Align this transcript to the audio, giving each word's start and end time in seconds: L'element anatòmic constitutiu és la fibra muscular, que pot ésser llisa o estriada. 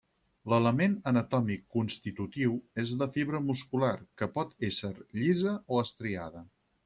L'element 0.51 0.93
anatòmic 1.11 1.67
constitutiu 1.75 2.55
és 2.85 2.93
la 3.03 3.09
fibra 3.17 3.43
muscular, 3.49 3.93
que 4.21 4.31
pot 4.39 4.57
ésser 4.71 4.93
llisa 5.03 5.57
o 5.77 5.83
estriada. 5.85 6.43